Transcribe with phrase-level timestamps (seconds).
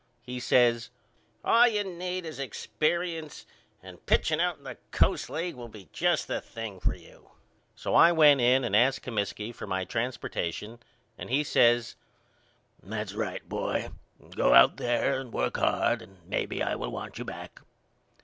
[0.23, 0.89] He says
[1.45, 3.45] All you need is experience
[3.83, 7.29] and pitching out in the Coast League will be just the thing for you.
[7.75, 10.79] So I went in and asked Comiskey for my transportation
[11.19, 11.97] and he says
[12.81, 13.89] That's right Boy
[14.35, 17.61] go out there and work hard and maybe I will want you back.